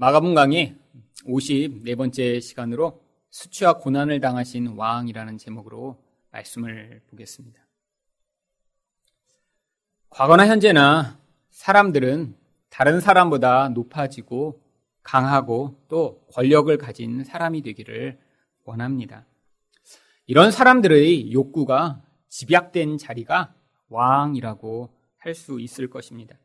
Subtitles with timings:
[0.00, 0.78] 마가분 강의
[1.26, 7.60] 54번째 시간으로 수치와 고난을 당하신 왕이라는 제목으로 말씀을 보겠습니다.
[10.08, 12.34] 과거나 현재나 사람들은
[12.70, 14.62] 다른 사람보다 높아지고
[15.02, 18.18] 강하고 또 권력을 가진 사람이 되기를
[18.64, 19.26] 원합니다.
[20.24, 23.52] 이런 사람들의 욕구가 집약된 자리가
[23.90, 26.38] 왕이라고 할 수 있을 것입니다.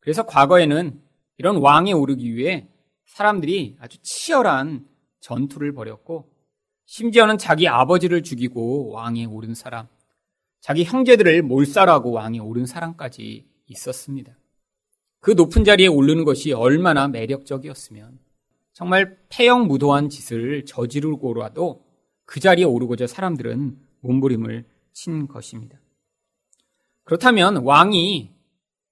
[0.00, 1.07] 그래서 과거에는
[1.38, 2.68] 이런 왕에 오르기 위해
[3.06, 4.86] 사람들이 아주 치열한
[5.20, 6.30] 전투를 벌였고
[6.84, 9.88] 심지어는 자기 아버지를 죽이고 왕에 오른 사람,
[10.60, 14.38] 자기 형제들을 몰살하고 왕에 오른 사람까지 있었습니다.
[15.20, 18.18] 그 높은 자리에 오르는 것이 얼마나 매력적이었으면
[18.72, 21.84] 정말 폐영무도한 짓을 저지르고라도
[22.24, 25.78] 그 자리에 오르고자 사람들은 몸부림을 친 것입니다.
[27.04, 28.37] 그렇다면 왕이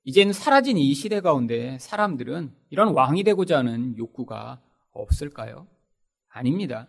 [0.09, 4.60] 이젠 사라진 이 시대 가운데 사람들은 이런 왕이 되고자 하는 욕구가
[4.92, 5.66] 없을까요?
[6.29, 6.87] 아닙니다.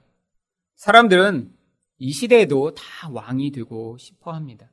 [0.76, 1.52] 사람들은
[1.98, 4.70] 이 시대에도 다 왕이 되고 싶어 합니다.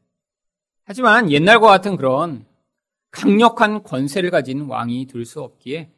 [0.85, 2.45] 하지만 옛날과 같은 그런
[3.11, 5.91] 강력한 권세를 가진 왕이 될 수 없기에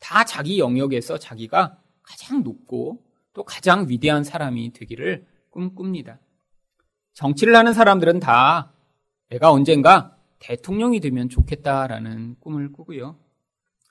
[0.00, 6.20] 다 자기 영역에서 자기가 가장 높고 또 가장 위대한 사람이 되기를 꿈꿉니다.
[7.12, 8.72] 정치를 하는 사람들은 다
[9.28, 13.16] 내가 언젠가 대통령이 되면 좋겠다라는 꿈을 꾸고요.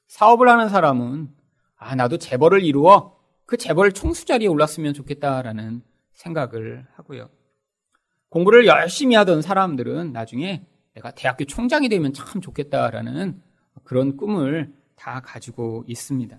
[0.08, 1.34] 사업을 하는 사람은
[1.78, 5.82] 아 나도 재벌을 이루어 그 재벌 총수 자리에 올랐으면 좋겠다라는
[6.14, 7.30] 생각을 하고요.
[8.30, 13.42] 공부를 열심히 하던 사람들은 나중에 내가 대학교 총장이 되면 참 좋겠다라는
[13.86, 16.38] 그런 꿈을 다 가지고 있습니다.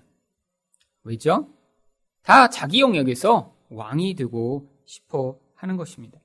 [1.03, 1.49] 왜죠?
[2.21, 6.19] 다 자기 영역에서 왕이 되고 싶어 하는 것입니다.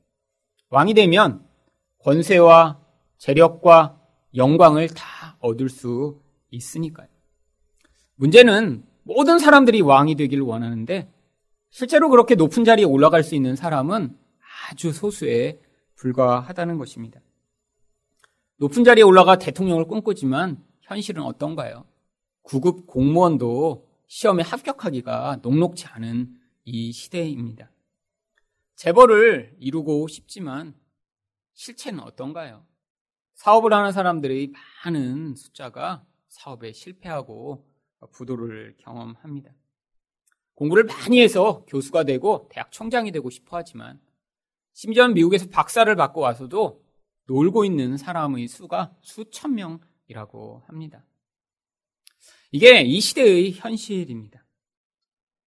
[0.69, 1.43] 왕이 되면
[2.01, 2.88] 권세와
[3.19, 4.01] 재력과
[4.35, 7.09] 영광을 다 얻을 수 있으니까요.
[8.17, 11.13] 문제는 모든 사람들이 왕이 되기를 원하는데
[11.71, 14.17] 실제로 그렇게 높은 자리에 올라갈 수 있는 사람은
[14.71, 15.61] 아주 소수에
[15.97, 17.21] 불과하다는 것입니다.
[18.57, 21.85] 높은 자리에 올라가 대통령을 꿈꾸지만 현실은 어떤가요?
[22.43, 26.35] 구급 공무원도 시험에 합격하기가 녹록지 않은
[26.65, 27.71] 이 시대입니다.
[28.75, 30.75] 재벌을 이루고 싶지만
[31.55, 32.65] 실체는 어떤가요?
[33.39, 34.53] 사업을 하는 사람들의
[34.85, 37.65] 많은 숫자가 사업에 실패하고
[38.13, 39.53] 부도를 경험합니다.
[40.55, 44.01] 공부를 많이 해서 교수가 되고 대학 총장이 되고 싶어 하지만
[44.73, 46.85] 심지어 미국에서 박사를 받고 와서도
[47.27, 51.05] 놀고 있는 사람의 수가 수천 명이라고 합니다.
[52.51, 54.45] 이게 이 시대의 현실입니다.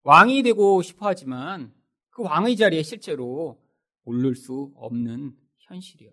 [0.04, 1.74] 왕이 되고 싶어 하지만
[2.08, 3.62] 그 왕의 자리에 실제로
[4.04, 6.10] 오를 수 없는 현실이요.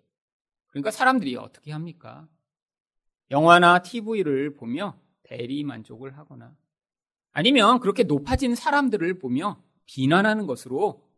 [0.70, 2.28] 그러니까 사람들이 어떻게 합니까?
[3.30, 6.56] 영화나 TV를 보며 대리 만족을 하거나
[7.32, 11.08] 아니면 그렇게 높아진 사람들을 보며 비난하는 것으로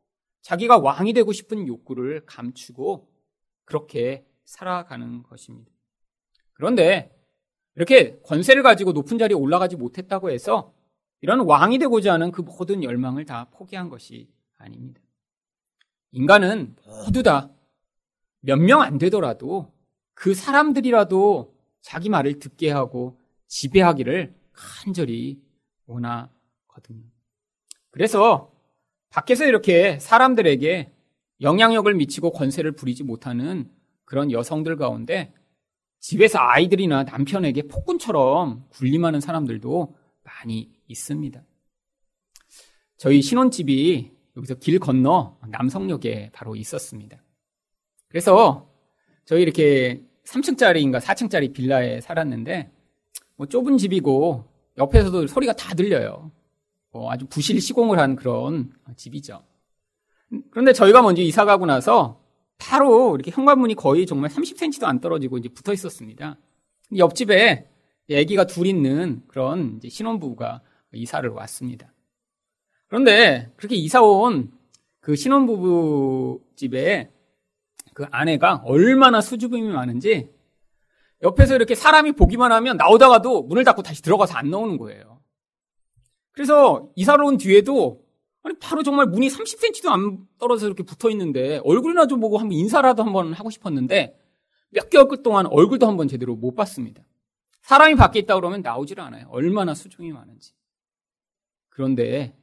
[0.42, 3.10] 자기가 왕이 되고 싶은 욕구를 감추고
[3.64, 5.70] 그렇게 살아가는 것입니다.
[6.54, 7.16] 그런데
[7.74, 10.74] 이렇게 권세를 가지고 높은 자리에 올라가지 못했다고 해서
[11.20, 15.00] 이런 왕이 되고자 하는 그 모든 열망을 다 포기한 것이 아닙니다.
[16.10, 17.50] 인간은 모두 다
[18.42, 19.72] 몇 명 안 되더라도
[20.14, 25.40] 그 사람들이라도 자기 말을 듣게 하고 지배하기를 간절히
[25.86, 27.04] 원하거든요.
[27.90, 28.52] 그래서
[29.10, 30.92] 밖에서 이렇게 사람들에게
[31.40, 33.70] 영향력을 미치고 권세를 부리지 못하는
[34.04, 35.34] 그런 여성들 가운데
[36.00, 41.42] 집에서 아이들이나 남편에게 폭군처럼 군림하는 사람들도 많이 있습니다.
[42.96, 47.22] 저희 신혼집이 여기서 길 건너 남성역에 바로 있었습니다.
[48.12, 48.68] 그래서
[49.24, 52.70] 저희 이렇게 3층짜리인가 4층짜리 빌라에 살았는데
[53.36, 54.44] 뭐 좁은 집이고
[54.76, 56.30] 옆에서도 소리가 다 들려요.
[56.90, 59.42] 뭐 아주 부실 시공을 한 그런 집이죠.
[60.50, 62.20] 그런데 저희가 먼저 이사 가고 나서
[62.58, 66.36] 바로 이렇게 현관문이 거의 정말 30cm도 안 떨어지고 이제 붙어 있었습니다.
[66.94, 67.66] 옆집에
[68.12, 70.60] 아기가 둘 있는 그런 신혼부부가
[70.92, 71.94] 이사를 왔습니다.
[72.88, 74.62] 그런데 그렇게 이사 온
[75.02, 77.10] 그 신혼부부 집에
[77.94, 80.30] 그 아내가 얼마나 수줍음이 많은지
[81.22, 85.20] 옆에서 이렇게 사람이 보기만 하면 나오다가도 문을 닫고 다시 들어가서 안 나오는 거예요.
[86.32, 88.02] 그래서 이사를 온 뒤에도
[88.42, 93.04] 아니 바로 정말 문이 30cm도 안 떨어져서 이렇게 붙어 있는데 얼굴이나 좀 보고 한번 인사라도
[93.04, 94.18] 한번 하고 싶었는데
[94.70, 97.02] 몇 개월 동안 얼굴도 한번 제대로 못 봤습니다.
[97.60, 99.26] 사람이 밖에 있다 그러면 나오지를 않아요.
[99.30, 100.52] 얼마나 수중이 많은지.
[101.68, 102.34] 그런데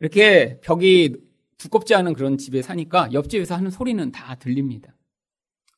[0.00, 1.14] 이렇게 벽이
[1.58, 4.94] 두껍지 않은 그런 집에 사니까 옆집에서 하는 소리는 다 들립니다.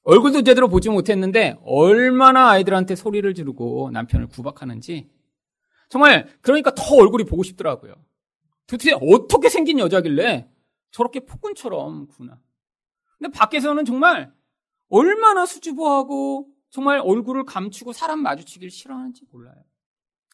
[0.02, 5.10] 얼굴도 제대로 보지 못했는데 얼마나 아이들한테 소리를 지르고 남편을 구박하는지
[5.88, 7.94] 정말 그러니까 더 얼굴이 보고 싶더라고요.
[8.66, 10.48] 도대체 어떻게 생긴 여자길래
[10.90, 12.40] 저렇게 폭군처럼 구나.
[13.18, 14.32] 근데 밖에서는 정말
[14.88, 19.62] 얼마나 수줍어하고 정말 얼굴을 감추고 사람 마주치길 싫어하는지 몰라요.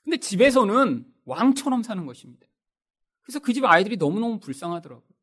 [0.03, 2.47] 근데 집에서는 왕처럼 사는 것입니다.
[3.23, 5.14] 그래서 그 집 아이들이 너무너무 불쌍하더라고요.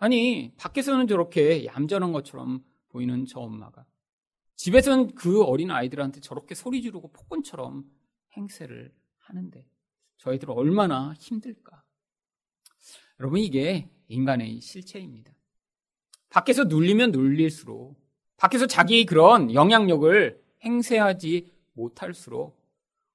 [0.00, 3.84] 아니, 밖에서는 저렇게 얌전한 것처럼 보이는 저 엄마가
[4.56, 7.84] 집에서는 그 어린 아이들한테 저렇게 소리 지르고 폭군처럼
[8.34, 9.66] 행세를 하는데
[10.16, 11.82] 저희들 얼마나 힘들까.
[13.20, 15.32] 여러분, 이게 인간의 실체입니다.
[16.30, 18.00] 밖에서 눌리면 눌릴수록
[18.38, 22.58] 밖에서 자기의 그런 영향력을 행세하지 못할수록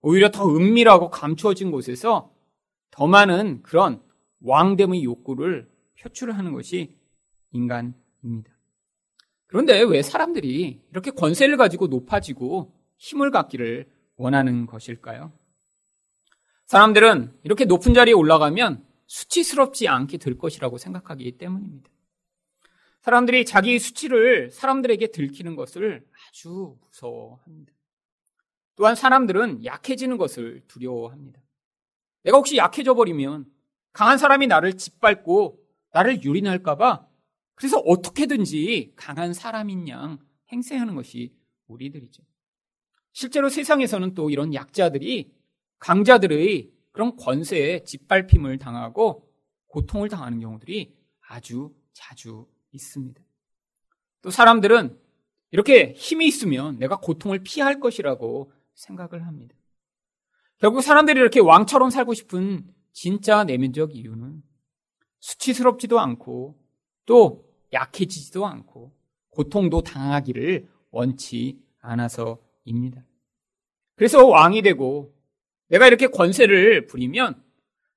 [0.01, 2.31] 오히려 더 은밀하고 감추어진 곳에서
[2.91, 4.03] 더 많은 그런
[4.41, 6.97] 왕됨의 욕구를 표출하는 것이
[7.51, 8.51] 인간입니다.
[9.47, 15.31] 그런데 왜 사람들이 이렇게 권세를 가지고 높아지고 힘을 갖기를 원하는 것일까요?
[16.65, 21.89] 사람들은 이렇게 높은 자리에 올라가면 수치스럽지 않게 될 것이라고 생각하기 때문입니다.
[23.01, 27.71] 사람들이 자기 수치를 사람들에게 들키는 것을 아주 무서워합니다.
[28.75, 31.39] 또한 사람들은 약해지는 것을 두려워합니다.
[32.23, 33.45] 내가 혹시 약해져 버리면
[33.93, 35.64] 강한 사람이 나를 짓밟고
[35.95, 37.07] 나를 유린할까봐
[37.55, 40.19] 그래서 어떻게든지 강한 사람인 양
[40.51, 41.33] 행세하는 것이
[41.67, 42.21] 우리들이죠.
[43.13, 45.33] 실제로 세상에서는 또 이런 약자들이
[45.79, 49.31] 강자들의 그런 권세에 짓밟힘을 당하고
[49.67, 50.97] 고통을 당하는 경우들이
[51.29, 53.23] 아주 자주 있습니다.
[54.21, 54.99] 또 사람들은
[55.51, 59.55] 이렇게 힘이 있으면 내가 고통을 피할 것이라고 생각을 합니다.
[60.57, 64.43] 결국 사람들이 이렇게 왕처럼 살고 싶은 진짜 내면적 이유는
[65.25, 66.55] 수치스럽지도 않고
[67.07, 68.93] 또 약해지지도 않고
[69.31, 73.03] 고통도 당하기를 원치 않아서입니다.
[73.95, 75.15] 그래서 왕이 되고
[75.69, 77.43] 내가 이렇게 권세를 부리면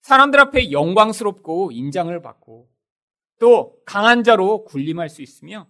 [0.00, 2.70] 사람들 앞에 영광스럽고 인장을 받고
[3.38, 5.68] 또 강한 자로 군림할 수 있으며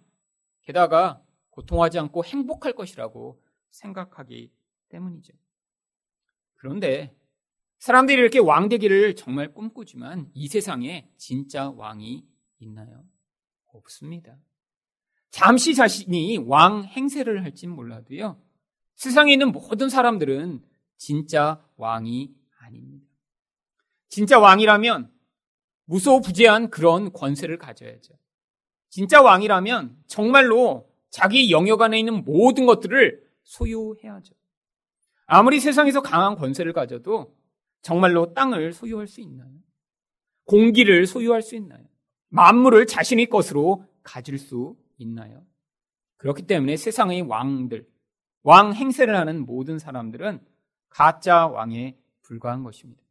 [0.61, 4.49] 게다가 고통하지 않고 행복할 것이라고 생각하기
[4.87, 5.33] 때문이죠.
[6.55, 7.13] 그런데
[7.79, 12.25] 사람들이 이렇게 왕 되기를 정말 꿈꾸지만 이 세상에 진짜 왕이
[12.59, 13.05] 있나요?
[13.67, 14.37] 없습니다.
[15.31, 18.41] 잠시 자신이 왕 행세를 할진 몰라도요.
[18.95, 20.61] 세상에 있는 모든 사람들은
[20.97, 23.05] 진짜 왕이 아닙니다.
[24.09, 25.11] 진짜 왕이라면
[25.85, 28.13] 무소부재한 그런 권세를 가져야죠.
[28.89, 34.33] 진짜 왕이라면 정말로 자기 영역 안에 있는 모든 것들을 소유해야죠.
[35.27, 37.38] 아무리 세상에서 강한 권세를 가져도
[37.81, 39.49] 정말로 땅을 소유할 수 있나요?
[40.45, 41.83] 공기를 소유할 수 있나요?
[42.29, 45.45] 만물을 자신의 것으로 가질 수 있나요?
[46.17, 47.87] 그렇기 때문에 세상의 왕들,
[48.43, 50.39] 왕 행세를 하는 모든 사람들은
[50.89, 53.01] 가짜 왕에 불과한 것입니다.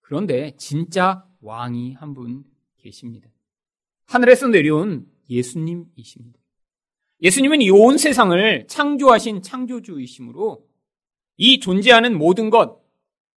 [0.00, 2.44] 그런데 진짜 왕이 한 분
[2.78, 3.28] 계십니다.
[4.06, 6.38] 하늘에서 내려온 예수님이십니다.
[7.22, 10.66] 예수님은 이 온 세상을 창조하신 창조주이시므로
[11.36, 12.79] 이 존재하는 모든 것,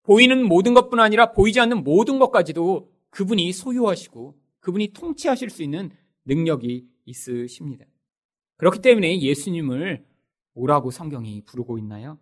[0.03, 5.91] 보이는 모든 것뿐 아니라 보이지 않는 모든 것까지도 그분이 소유하시고 그분이 통치하실 수 있는
[6.25, 7.85] 능력이 있으십니다.
[8.57, 10.05] 그렇기 때문에 예수님을
[10.53, 12.19] 뭐라고 성경이 부르고 있나요?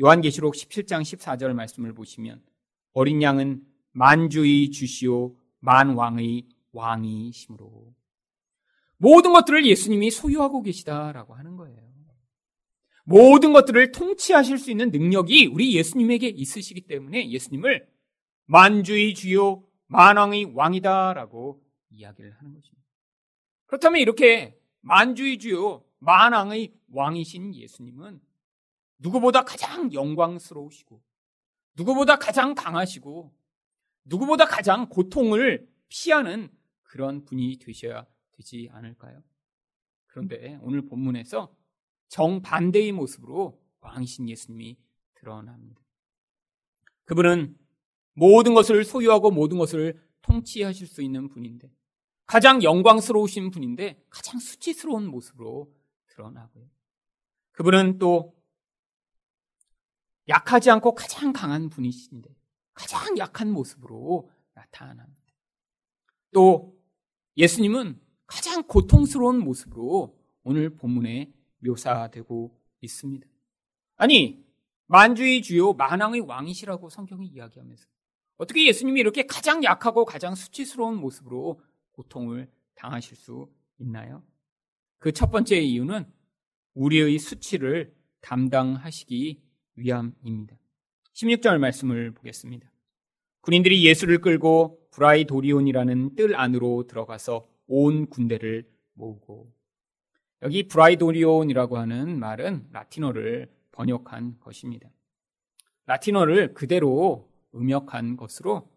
[0.00, 2.42] 요한계시록 17장 14절 말씀을 보시면
[2.92, 3.62] 어린 양은
[3.92, 7.94] 만주의 주시오 만왕의 왕이심으로
[8.96, 11.91] 모든 것들을 예수님이 소유하고 계시다라고 하는 거예요.
[13.04, 17.88] 모든 것들을 통치하실 수 있는 능력이 우리 예수님에게 있으시기 때문에 예수님을
[18.46, 22.82] 만주의 주요 만왕의 왕이다라고 이야기를 하는 것입니다.
[23.66, 28.20] 그렇다면 이렇게 만주의 주요 만왕의 왕이신 예수님은
[28.98, 31.02] 누구보다 가장 영광스러우시고
[31.76, 33.32] 누구보다 가장 강하시고
[34.04, 36.50] 누구보다 가장 고통을 피하는
[36.82, 39.22] 그런 분이 되셔야 되지 않을까요?
[40.06, 41.54] 그런데 오늘 본문에서
[42.12, 44.76] 정반대의 모습으로 왕이신 예수님이
[45.14, 45.80] 드러납니다.
[47.04, 47.56] 그분은
[48.12, 51.72] 모든 것을 소유하고 모든 것을 통치하실 수 있는 분인데
[52.26, 55.72] 가장 영광스러우신 분인데 가장 수치스러운 모습으로
[56.08, 56.68] 드러나고요.
[57.52, 58.36] 그분은 또
[60.28, 62.28] 약하지 않고 가장 강한 분이신데
[62.74, 65.34] 가장 약한 모습으로 나타납니다.
[66.30, 66.78] 또
[67.38, 73.26] 예수님은 가장 고통스러운 모습으로 오늘 본문에 묘사되고 있습니다.
[73.96, 74.44] 아니,
[74.86, 77.86] 만주의 주요 만왕의 왕이시라고 성경이 이야기하면서
[78.36, 81.60] 어떻게 예수님이 이렇게 가장 약하고 가장 수치스러운 모습으로
[81.92, 84.22] 고통을 당하실 수 있나요?
[84.98, 86.04] 그 첫 번째 이유는
[86.74, 89.42] 우리의 수치를 담당하시기
[89.76, 90.56] 위함입니다.
[91.14, 92.70] 16절 말씀을 보겠습니다.
[93.40, 99.52] 군인들이 예수를 끌고 브라이 도리온이라는 뜰 안으로 들어가서 온 군대를 모으고
[100.42, 104.90] 여기 브라이도리온이라고 하는 말은 라틴어를 번역한 것입니다.
[105.86, 108.68] 라틴어를 그대로 음역한 것으로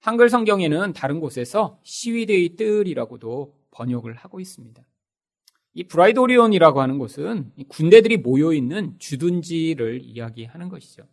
[0.00, 4.82] 한글 성경에는 다른 곳에서 시위대의 뜰이라고도 번역을 하고 있습니다.
[5.74, 11.04] 이 브라이도리온이라고 하는 곳은 군대들이 모여 있는 주둔지를 이야기하는 것이죠.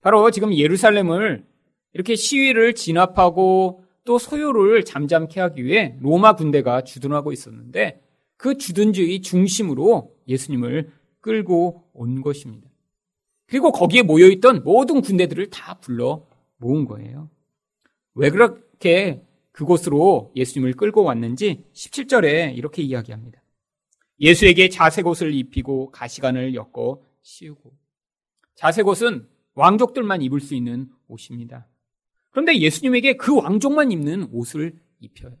[0.00, 1.46] 바로 지금 예루살렘을
[1.92, 8.02] 이렇게 시위를 진압하고 또 소요를 잠잠케 하기 위해 로마 군대가 주둔하고 있었는데
[8.38, 10.90] 그 주둔지의 중심으로 예수님을
[11.20, 12.70] 끌고 온 것입니다.
[13.46, 16.26] 그리고 거기에 모여있던 모든 군대들을 다 불러
[16.56, 17.28] 모은 거예요.
[18.14, 23.42] 왜 그렇게 그곳으로 예수님을 끌고 왔는지 17절에 이렇게 이야기합니다.
[24.20, 27.72] 예수에게 자색옷을 입히고 가시관을 엮어 씌우고
[28.54, 31.66] 자색옷은 왕족들만 입을 수 있는 옷입니다.
[32.30, 35.36] 그런데 예수님에게 그 왕족만 입는 옷을 입혀요.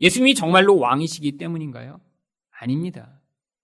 [0.00, 2.00] 예수님이 정말로 왕이시기 때문인가요?
[2.60, 3.20] 아닙니다.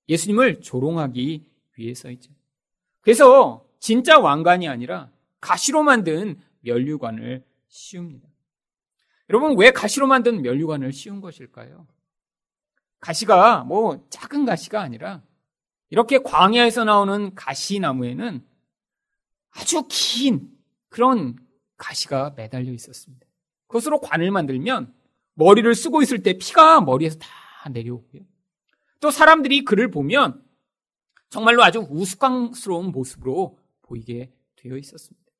[0.08, 2.32] 예수님을 조롱하기 위해서이죠.
[3.02, 5.10] 그래서 진짜 왕관이 아니라
[5.40, 8.26] 가시로 만든 면류관을 씌웁니다.
[9.28, 11.86] 여러분, 왜 가시로 만든 면류관을 씌운 것일까요?
[13.00, 15.22] 가시가 뭐 작은 가시가 아니라
[15.90, 18.44] 이렇게 광야에서 나오는 가시나무에는
[19.50, 20.50] 아주 긴
[20.88, 21.36] 그런
[21.76, 23.26] 가시가 매달려 있었습니다.
[23.66, 24.94] 그것으로 관을 만들면
[25.34, 27.28] 머리를 쓰고 있을 때 피가 머리에서 다
[27.68, 28.22] 내려오고요.
[29.06, 30.42] 또 사람들이 그를 보면
[31.30, 35.30] 정말로 아주 우스꽝스러운 모습으로 보이게 되어 있었습니다.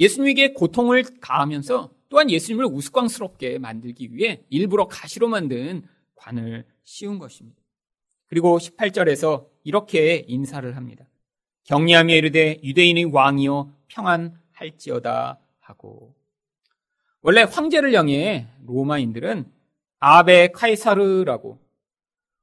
[0.00, 7.62] 예수님에게 고통을 가하면서 또한 예수님을 우스꽝스럽게 만들기 위해 일부러 가시로 만든 관을 씌운 것입니다.
[8.26, 11.04] 그리고 18절에서 이렇게 인사를 합니다.
[11.66, 16.16] 경리하며 이르되 유대인의 왕이여 평안할지어다 하고
[17.20, 19.48] 원래 황제를 향해 로마인들은
[20.00, 21.59] 아베 카이사르라고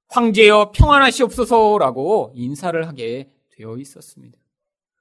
[0.09, 4.37] 황제여 평안하시옵소서라고 인사를 하게 되어 있었습니다.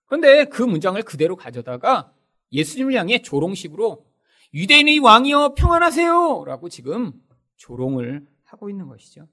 [0.06, 2.12] 그런데 그 문장을 그대로 가져다가
[2.52, 4.06] 예수님을 향해 조롱식으로
[4.54, 7.12] 유대인의 왕이여 평안하세요라고 지금
[7.56, 9.28] 조롱을 하고 있는 것이죠.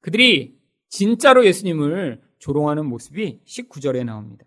[0.00, 4.44] 그들이 진짜로 예수님을 조롱하는 모습이 19절에 나옵니다.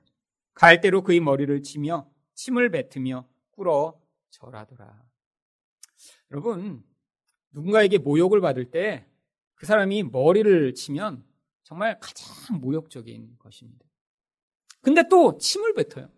[0.53, 5.03] 갈대로 그의 머리를 치며 침을 뱉으며 꿇어 절하더라.
[6.31, 6.83] 여러분,
[7.51, 9.06] 누군가에게 모욕을 받을 때
[9.57, 11.23] 그 사람이 머리를 치면
[11.63, 13.85] 정말 가장 모욕적인 것입니다.
[14.81, 16.09] 근데 또 침을 뱉어요.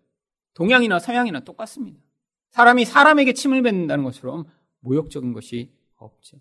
[0.54, 2.00] 동양이나 서양이나 똑같습니다.
[2.50, 4.44] 사람이 사람에게 침을 뱉는다는 것처럼
[4.80, 6.38] 모욕적인 것이 없죠.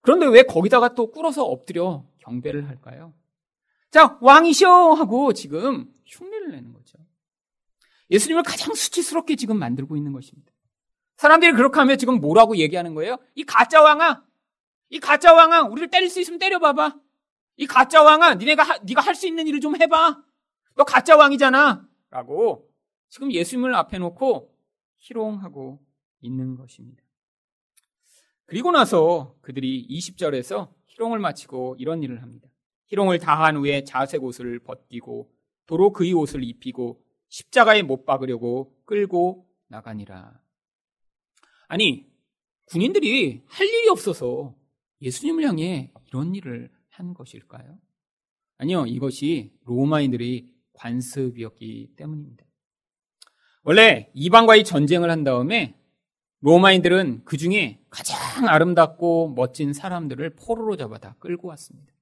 [0.00, 3.14] 그런데 왜 거기다가 또 꿇어서 엎드려 경배를 할까요?
[3.90, 4.94] 자, 왕이셔!
[4.94, 6.98] 하고 지금 흉내를 내는 거죠.
[8.10, 10.52] 예수님을 가장 수치스럽게 지금 만들고 있는 것입니다.
[11.16, 13.18] 사람들이 그렇게 하면 지금 뭐라고 얘기하는 거예요?
[13.34, 14.24] 이 가짜 왕아!
[14.92, 15.62] 이 가짜 왕아!
[15.62, 16.94] 우리를 때릴 수 있으면 때려봐봐!
[17.56, 18.34] 이 가짜 왕아!
[18.34, 20.22] 니네가, 네가 할 수 있는 일을 좀 해봐!
[20.74, 21.88] 너 가짜 왕이잖아!
[22.10, 22.70] 라고
[23.08, 24.54] 지금 예수님을 앞에 놓고
[24.98, 25.82] 희롱하고
[26.20, 27.02] 있는 것입니다.
[28.44, 32.50] 그리고 나서 그들이 20절에서 희롱을 마치고 이런 일을 합니다.
[32.88, 35.32] 희롱을 다한 후에 자색 옷을 벗기고
[35.64, 40.38] 도로 그의 옷을 입히고 십자가에 못 박으려고 끌고 나가니라.
[41.68, 42.06] 아니,
[42.66, 44.54] 군인들이 할 일이 없어서
[45.02, 47.78] 예수님을 향해 이런 일을 한 것일까요?
[48.58, 52.44] 아니요, 이것이 로마인들의 관습이었기 때문입니다.
[53.64, 55.76] 원래 이방과의 전쟁을 한 다음에
[56.40, 61.92] 로마인들은 그 중에 가장 아름답고 멋진 사람들을 포로로 잡아다 끌고 왔습니다.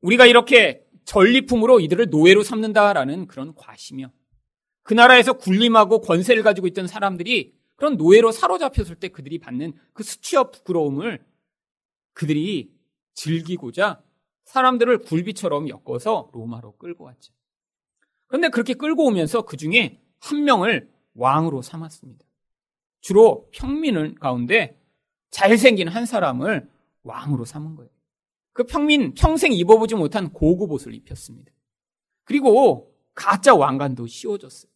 [0.00, 4.10] 우리가 이렇게 전리품으로 이들을 노예로 삼는다라는 그런 과시며
[4.82, 10.50] 그 나라에서 군림하고 권세를 가지고 있던 사람들이 그런 노예로 사로잡혔을 때 그들이 받는 그 수치와
[10.50, 11.24] 부끄러움을
[12.18, 12.74] 그들이
[13.14, 14.02] 즐기고자
[14.44, 17.32] 사람들을 굴비처럼 엮어서 로마로 끌고 왔죠.
[18.26, 22.26] 그런데 그렇게 끌고 오면서 그 중에 한 명을 왕으로 삼았습니다.
[23.00, 24.82] 주로 평민을 가운데
[25.30, 26.68] 잘생긴 한 사람을
[27.04, 27.90] 왕으로 삼은 거예요.
[28.52, 31.52] 그 평민 평생 입어보지 못한 고급 옷을 입혔습니다.
[32.24, 34.72] 그리고 가짜 왕관도 씌워줬어요.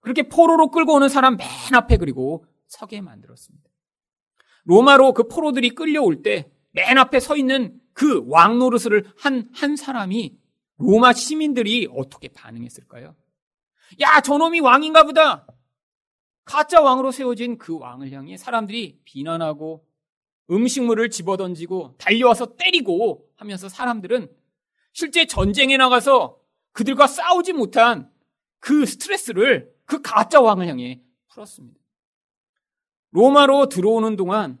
[0.00, 3.70] 그렇게 포로로 끌고 오는 사람 맨 앞에 그리고 서게 만들었습니다.
[4.64, 10.38] 로마로 그 포로들이 끌려올 때 맨 앞에 서 있는 그 왕 노릇을 한, 한 사람이
[10.78, 13.14] 로마 시민들이 어떻게 반응했을까요?
[14.00, 15.46] 야, 저놈이 왕인가 보다!
[16.44, 19.86] 가짜 왕으로 세워진 그 왕을 향해 사람들이 비난하고
[20.50, 24.34] 음식물을 집어던지고 달려와서 때리고 하면서 사람들은
[24.92, 26.38] 실제 전쟁에 나가서
[26.72, 28.10] 그들과 싸우지 못한
[28.58, 31.78] 그 스트레스를 그 가짜 왕을 향해 풀었습니다.
[33.12, 34.58] 로마로 들어오는 동안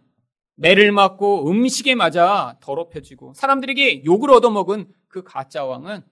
[0.60, 6.02] 매를 맞고 음식에 맞아 더럽혀지고 사람들에게 욕을 얻어먹은 그 가짜 왕은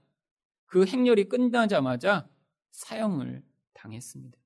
[0.65, 2.27] 그 행렬이 끝나자마자
[2.71, 3.43] 사형을
[3.75, 4.39] 당했습니다.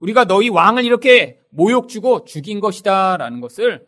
[0.00, 3.86] 우리가 너희 왕을 이렇게 모욕 주고 죽인 것이다 라는 것을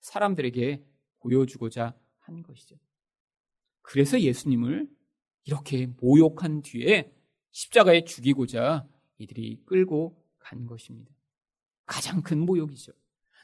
[0.00, 0.82] 사람들에게
[1.20, 2.76] 보여주고자 한 것이죠.
[3.82, 4.88] 그래서 예수님을
[5.44, 7.12] 이렇게 모욕한 뒤에
[7.50, 8.86] 십자가에 죽이고자
[9.18, 11.12] 이들이 끌고 간 것입니다.
[11.84, 12.92] 가장 큰 모욕이죠.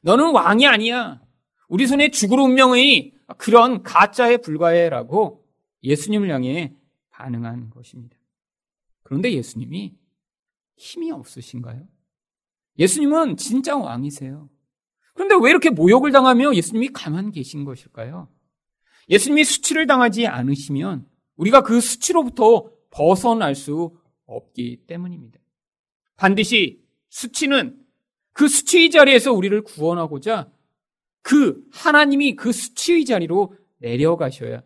[0.01, 1.21] 너는 왕이 아니야.
[1.69, 5.47] 우리 손에 죽을 운명의 그런 가짜에 불과해라고
[5.83, 6.75] 예수님을 향해
[7.11, 8.17] 반응한 것입니다.
[9.03, 9.97] 그런데 예수님이
[10.77, 11.87] 힘이 없으신가요?
[12.79, 14.49] 예수님은 진짜 왕이세요.
[15.15, 18.29] 그런데 왜 이렇게 모욕을 당하며 예수님이 가만 계신 것일까요?
[19.09, 25.39] 예수님이 수치를 당하지 않으시면 우리가 그 수치로부터 벗어날 수 없기 때문입니다.
[26.17, 27.79] 반드시 수치는
[28.33, 30.51] 그 수치의 자리에서 우리를 구원하고자
[31.23, 34.63] 그 하나님이 그 수치의 자리로 내려가셔야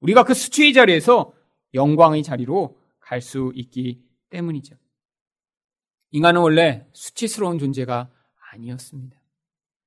[0.00, 1.32] 우리가 그 수치의 자리에서
[1.74, 4.00] 영광의 자리로 갈 수 있기
[4.30, 4.76] 때문이죠.
[6.12, 8.08] 인간은 원래 수치스러운 존재가
[8.52, 9.20] 아니었습니다.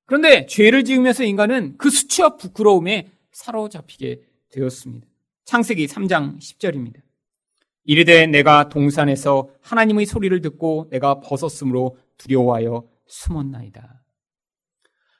[0.06, 5.06] 그런데 죄를 지으면서 인간은 그 수치와 부끄러움에 사로잡히게 되었습니다.
[5.44, 7.00] 창세기 3장 10절입니다.
[7.84, 14.02] 이르되 내가 동산에서 하나님의 소리를 듣고 내가 벗었으므로 두려워하여 숨었나이다.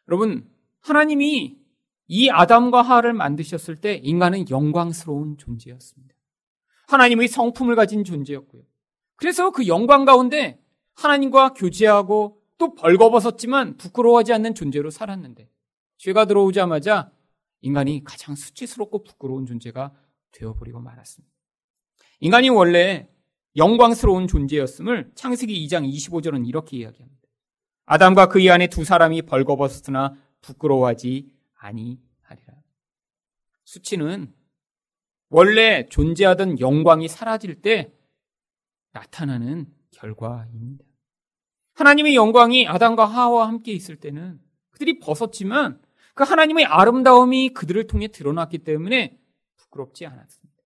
[0.09, 0.49] 여러분,
[0.85, 1.57] 하나님이
[2.07, 6.15] 이 아담과 하를 만드셨을 때 인간은 영광스러운 존재였습니다.
[6.89, 8.63] 하나님의 성품을 가진 존재였고요.
[9.17, 10.61] 그래서 그 영광 가운데
[10.95, 15.49] 하나님과 교제하고 또 벌거벗었지만 부끄러워하지 않는 존재로 살았는데
[15.97, 17.11] 죄가 들어오자마자
[17.63, 19.95] 인간이 가장 수치스럽고 부끄러운 존재가
[20.33, 21.35] 되어버리고 말았습니다.
[22.21, 23.09] 인간이 원래
[23.57, 27.23] 영광스러운 존재였음을 창세기 2장 25절은 이렇게 이야기합니다.
[27.87, 32.63] 아담과 그의 안에 두 사람이 벌거벗었으나 부끄러워하지 아니하리라.
[33.65, 34.33] 수치는
[35.31, 37.93] 원래 존재하던 영광이 사라질 때
[38.93, 40.85] 나타나는 결과입니다.
[41.75, 45.81] 하나님의 영광이 아담과 하와와 함께 있을 때는 그들이 벗었지만
[46.15, 49.19] 그 하나님의 아름다움이 그들을 통해 드러났기 때문에
[49.57, 50.63] 부끄럽지 않았습니다.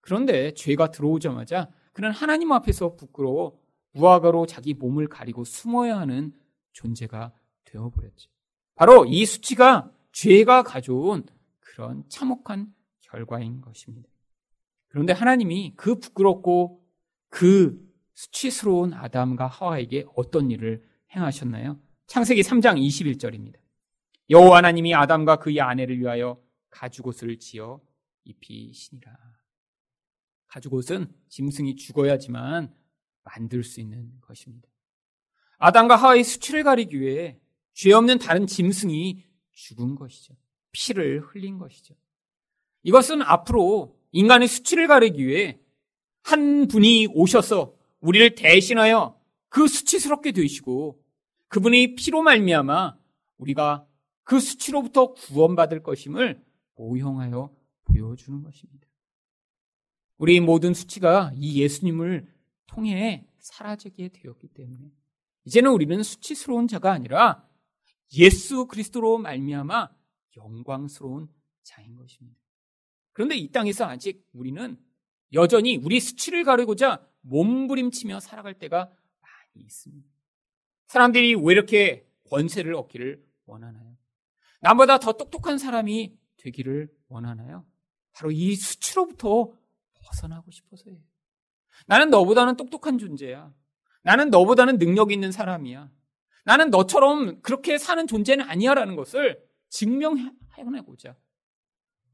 [0.00, 3.58] 그런데 죄가 들어오자마자 그는 하나님 앞에서 부끄러워
[3.92, 6.34] 무화과로 자기 몸을 가리고 숨어야 하는
[6.72, 7.32] 존재가
[7.64, 8.30] 되어버렸죠.
[8.74, 11.24] 바로 이 수치가 죄가 가져온
[11.60, 14.08] 그런 참혹한 결과인 것입니다.
[14.88, 16.84] 그런데 하나님이 그 부끄럽고
[17.28, 17.80] 그
[18.14, 21.78] 수치스러운 아담과 하와에게 어떤 일을 행하셨나요?
[22.06, 23.56] 창세기 3장 21절입니다.
[24.30, 27.80] 여호와 하나님이 아담과 그의 아내를 위하여 가죽옷을 지어
[28.24, 29.16] 입히시니라.
[30.48, 32.74] 가죽옷은 짐승이 죽어야지만
[33.24, 34.68] 만들 수 있는 것입니다.
[35.58, 37.40] 아담과 하와의 수치를 가리기 위해
[37.74, 40.34] 죄 없는 다른 짐승이 죽은 것이죠.
[40.72, 41.94] 피를 흘린 것이죠.
[42.82, 45.58] 이것은 앞으로 인간의 수치를 가리기 위해
[46.22, 51.02] 한 분이 오셔서 우리를 대신하여 그 수치스럽게 되시고
[51.48, 52.96] 그분이 피로 말미암아
[53.38, 53.86] 우리가
[54.24, 56.42] 그 수치로부터 구원받을 것임을
[56.76, 57.54] 모형하여
[57.84, 58.86] 보여주는 것입니다.
[60.16, 62.26] 우리 모든 수치가 이 예수님을
[62.66, 64.90] 통해 사라지게 되었기 때문에
[65.44, 67.46] 이제는 우리는 수치스러운 자가 아니라
[68.16, 69.90] 예수 그리스도로 말미암아
[70.36, 71.28] 영광스러운
[71.62, 72.38] 자인 것입니다.
[73.12, 74.78] 그런데 이 땅에서 아직 우리는
[75.32, 80.08] 여전히 우리 수치를 가르고자 몸부림치며 살아갈 때가 많이 있습니다.
[80.88, 83.96] 사람들이 왜 이렇게 권세를 얻기를 원하나요?
[84.60, 87.66] 나보다 더 똑똑한 사람이 되기를 원하나요?
[88.12, 89.52] 바로 이 수치로부터
[89.94, 91.00] 벗어나고 싶어서예요.
[91.86, 93.52] 나는 너보다는 똑똑한 존재야.
[94.02, 95.90] 나는 너보다는 능력 있는 사람이야.
[96.44, 101.16] 나는 너처럼 그렇게 사는 존재는 아니야라는 것을 증명해내고자.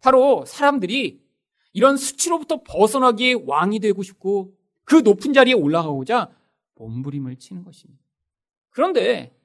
[0.00, 1.22] 바로 사람들이
[1.72, 6.30] 이런 수치로부터 벗어나기에 왕이 되고 싶고 그 높은 자리에 올라가고자
[6.76, 8.02] 몸부림을 치는 것입니다.
[8.70, 9.36] 그런데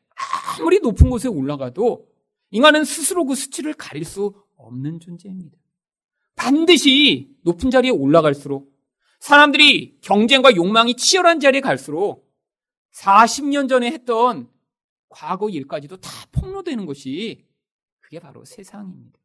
[0.59, 2.07] 아무리 높은 곳에 올라가도
[2.51, 5.57] 인간은 스스로 그 수치를 가릴 수 없는 존재입니다.
[6.35, 8.71] 반드시 높은 자리에 올라갈수록
[9.19, 12.31] 사람들이 경쟁과 욕망이 치열한 자리에 갈수록
[12.93, 14.49] 40년 전에 했던
[15.13, 17.45] 과거 일까지도 다 폭로되는 것이
[17.99, 19.19] 그게 바로 세상입니다.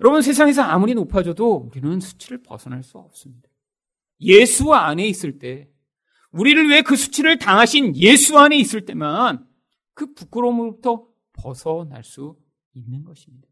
[0.00, 3.48] 여러분 세상에서 아무리 높아져도 우리는 수치를 벗어날 수 없습니다.
[4.20, 5.70] 예수 안에 있을 때
[6.30, 9.46] 우리를 위해 그 수치를 당하신 예수 안에 있을 때만
[9.94, 12.36] 그 부끄러움으로부터 벗어날 수
[12.74, 13.46] 있는 것입니다.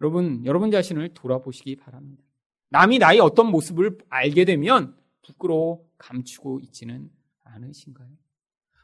[0.00, 2.24] 여러분, 여러분 자신을 돌아보시기 바랍니다.
[2.70, 7.10] 남이 나의 어떤 모습을 알게 되면 부끄러워 감추고 있지는
[7.44, 8.19] 않으신가요?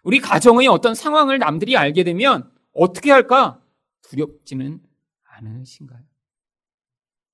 [0.06, 3.60] 우리 가정의 어떤 상황을 남들이 알게 되면 어떻게 할까
[4.02, 4.80] 두렵지는
[5.24, 6.04] 않으신가요?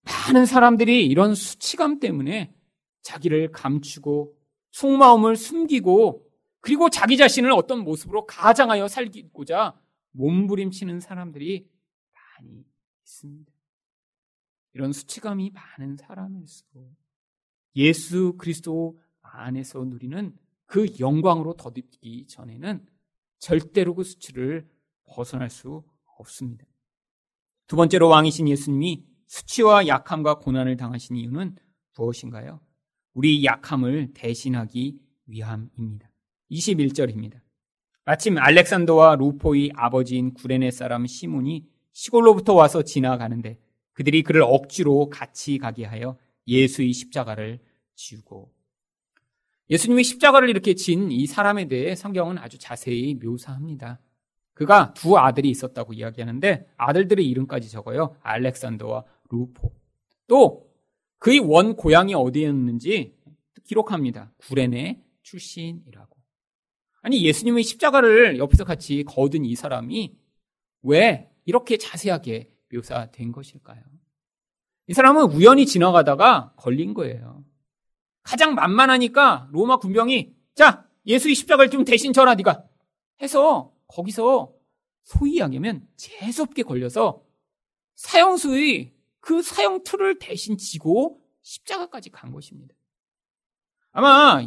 [0.05, 2.55] 많은 사람들이 이런 수치감 때문에
[3.03, 4.35] 자기를 감추고
[4.71, 6.27] 속마음을 숨기고
[6.61, 9.79] 그리고 자기 자신을 어떤 모습으로 가장하여 살기고자
[10.13, 11.69] 몸부림치는 사람들이
[12.15, 12.65] 많이
[13.03, 13.53] 있습니다.
[14.73, 16.91] 이런 수치감이 많은 사람일수록
[17.77, 20.35] 예수 그리스도 안에서 누리는
[20.73, 22.87] 그 영광으로 덧입기 전에는
[23.39, 24.67] 절대로 그 수치를
[25.05, 25.85] 벗어날 수
[26.17, 26.65] 없습니다.
[27.67, 31.57] 두 번째로 왕이신 예수님이 수치와 약함과 고난을 당하신 이유는
[31.95, 32.63] 무엇인가요?
[33.13, 36.11] 우리 약함을 대신하기 위함입니다.
[36.51, 37.39] 21절입니다.
[38.07, 43.59] 마침 알렉산더와 루포의 아버지인 구레네 사람 시몬이 시골로부터 와서 지나가는데
[43.93, 47.61] 그들이 그를 억지로 같이 가게 하여 예수의 십자가를
[47.95, 48.55] 지우고
[49.73, 54.01] 예수님이 십자가를 이렇게 진 이 사람에 대해 성경은 아주 자세히 묘사합니다.
[54.53, 58.15] 그가 두 아들이 있었다고 이야기하는데 아들들의 이름까지 적어요.
[58.21, 59.73] 알렉산더와 루포.
[60.29, 60.71] 또
[61.19, 63.17] 그의 원 고향이 어디였는지
[63.65, 64.31] 기록합니다.
[64.37, 66.19] 구레네 출신이라고.
[67.01, 70.15] 아니 예수님의 십자가를 옆에서 같이 거둔 이 사람이
[70.83, 73.83] 왜 이렇게 자세하게 묘사된 것일까요?
[74.89, 77.43] 이 사람은 우연히 지나가다가 걸린 거예요.
[78.23, 82.65] 가장 만만하니까 로마 군병이 자 예수의 십자가를 좀 대신 져라 네가
[83.21, 84.53] 해서 거기서
[85.05, 87.25] 소위 이야기하면 재수없게 걸려서
[87.95, 92.75] 사형수의 그 사형 틀을 대신 지고 십자가까지 간 것입니다.
[93.93, 94.43] 아마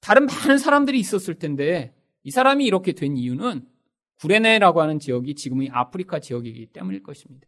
[0.00, 3.66] 다른 많은 사람들이 있었을 텐데 이 사람이 이렇게 된 이유는
[4.20, 7.46] 구레네라고 하는 지역이 지금의 아프리카 지역이기 때문일 것입니다.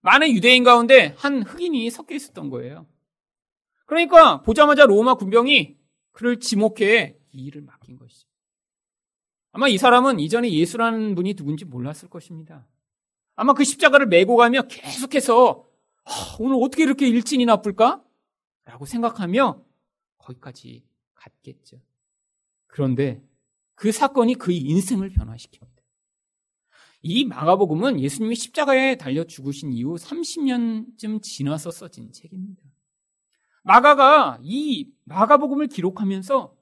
[0.00, 2.86] 많은 유대인 가운데 한 흑인이 섞여 있었던 거예요.
[3.88, 5.78] 그러니까 보자마자 로마 군병이
[6.12, 8.28] 그를 지목해 이 일을 맡긴 것이죠.
[9.52, 12.68] 아마 이 사람은 이전에 예수라는 분이 누군지 몰랐을 것입니다.
[13.34, 15.66] 아마 그 십자가를 메고 가며 계속해서
[16.04, 18.04] 아, 오늘 어떻게 이렇게 일진이 나쁠까?
[18.66, 19.64] 라고 생각하며
[20.18, 21.80] 거기까지 갔겠죠.
[22.66, 23.22] 그런데
[23.74, 25.78] 그 사건이 그의 인생을 변화시킵니다.
[27.00, 32.67] 이 마가복음은 예수님이 십자가에 달려 죽으신 이후 30년쯤 지나서 써진 책입니다.
[33.68, 36.54] 마가가 이 마가복음을 기록하면서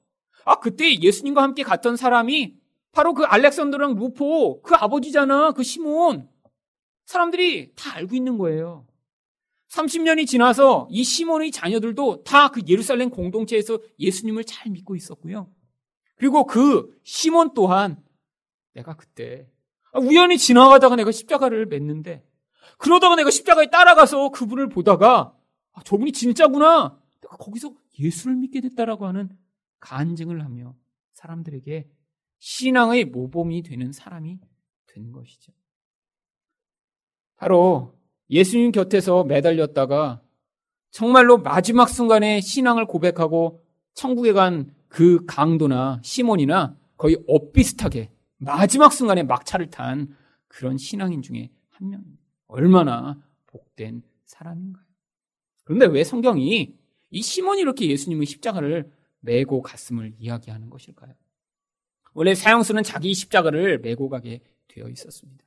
[0.43, 2.57] 아 그때 예수님과 함께 갔던 사람이
[2.91, 6.29] 바로 그 알렉산더랑 루포 그 아버지잖아 그 시몬
[7.05, 8.85] 사람들이 다 알고 있는 거예요.
[9.69, 15.49] 30년이 지나서 이 시몬의 자녀들도 다 그 예루살렘 공동체에서 예수님을 잘 믿고 있었고요.
[16.17, 18.03] 그리고 그 시몬 또한
[18.73, 19.47] 내가 그때
[19.93, 22.23] 우연히 지나가다가 내가 십자가를 맸는데
[22.77, 25.36] 그러다가 내가 십자가에 따라가서 그분을 보다가
[25.77, 26.99] 아, 저분이 진짜구나.
[27.21, 29.29] 내가 거기서 예수를 믿게 됐다라고 하는
[29.79, 30.75] 간증을 하며
[31.13, 31.87] 사람들에게
[32.39, 34.39] 신앙의 모범이 되는 사람이
[34.87, 35.51] 된 것이죠.
[37.35, 37.95] 바로
[38.29, 40.21] 예수님 곁에서 매달렸다가
[40.91, 43.63] 정말로 마지막 순간에 신앙을 고백하고
[43.93, 50.15] 천국에 간 그 강도나 시몬이나 거의 엇비슷하게 마지막 순간에 막차를 탄
[50.47, 52.23] 그런 신앙인 중에 한 명입니다.
[52.47, 54.86] 얼마나 복된 사람인가요?
[55.67, 56.73] 그런데 왜 성경이
[57.09, 61.13] 이 시몬이 이렇게 예수님의 십자가를 메고 갔음을 이야기하는 것일까요?
[62.13, 65.43] 원래 사형수는 자기 십자가를 메고 가게 되어 있었습니다.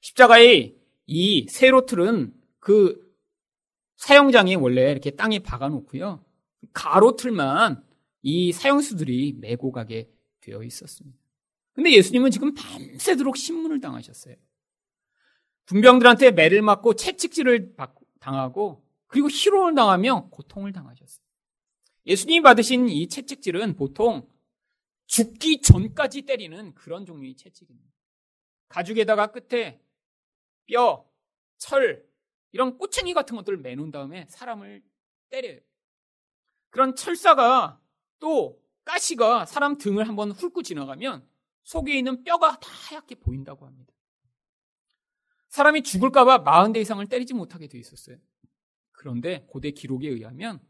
[0.00, 0.74] 십자가의
[1.06, 3.14] 이 세로 틀은 그
[3.94, 6.24] 사형장에 원래 이렇게 땅에 박아 놓고요.
[6.72, 7.80] 가로 틀만
[8.22, 11.16] 이 사형수들이 메고 가게 되어 있었습니다.
[11.74, 14.34] 근데 예수님은 지금 밤새도록 신문을 당하셨어요.
[15.68, 17.76] 군병들한테 매를 맞고 채찍질을
[18.18, 21.26] 당하고 그리고 희롱을 당하며 고통을 당하셨어요.
[22.06, 24.28] 예수님이 받으신 이 채찍질은 보통
[25.06, 27.88] 죽기 전까지 때리는 그런 종류의 채찍입니다.
[28.68, 29.80] 가죽에다가 끝에
[30.66, 31.10] 뼈,
[31.56, 32.06] 철,
[32.52, 34.82] 이런 꼬챙이 같은 것들을 매놓은 다음에 사람을
[35.30, 35.60] 때려요.
[36.70, 37.80] 그런 철사가
[38.18, 41.26] 또 가시가 사람 등을 한번 훑고 지나가면
[41.64, 43.92] 속에 있는 뼈가 다 하얗게 보인다고 합니다.
[45.48, 48.18] 사람이 죽을까봐 40대 이상을 때리지 못하게 돼 있었어요.
[48.98, 50.60] 그런데 고대 기록에 의하면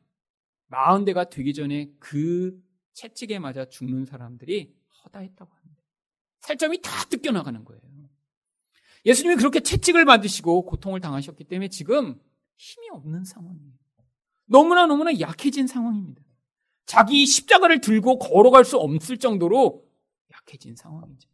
[0.71, 2.63] 40대가 되기 전에 그
[2.93, 5.83] 채찍에 맞아 죽는 사람들이 허다했다고 합니다.
[6.41, 7.81] 살점이 다 뜯겨나가는 거예요.
[9.07, 12.21] 예수님이 그렇게 채찍을 받으시고 고통을 당하셨기 때문에 지금
[12.57, 13.73] 힘이 없는 상황이에요.
[14.45, 16.23] 너무나 너무나 약해진 상황입니다.
[16.85, 19.89] 자기 십자가를 들고 걸어갈 수 없을 정도로
[20.33, 21.31] 약해진 상황이죠.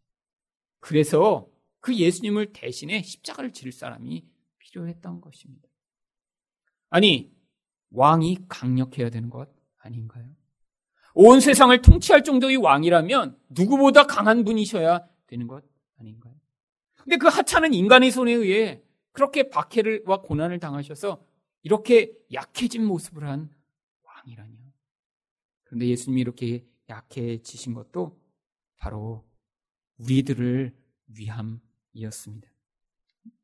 [0.79, 1.49] 그래서
[1.81, 4.25] 그 예수님을 대신해 십자가를 질 사람이
[4.59, 5.74] 필요했던 것입니다.
[6.95, 7.29] 아니,
[7.91, 10.31] 왕이 강력해야 되는 것 아닌가요?
[11.15, 15.65] 온 세상을 통치할 정도의 왕이라면 누구보다 강한 분이셔야 되는 것
[15.99, 16.33] 아닌가요?
[17.03, 18.81] 근데 그 하찮은 인간의 손에 의해
[19.11, 21.21] 그렇게 박해를와 고난을 당하셔서
[21.63, 23.51] 이렇게 약해진 모습을 한
[24.05, 24.57] 왕이라뇨.
[25.65, 28.21] 그런데 예수님이 이렇게 약해지신 것도
[28.77, 29.25] 바로
[29.99, 30.73] 우리들을
[31.09, 32.49] 위함이었습니다.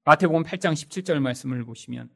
[0.05, 2.11] 마태복음 8장 17절 말씀을 보시면